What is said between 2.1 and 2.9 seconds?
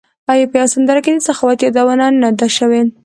نه ده شوې.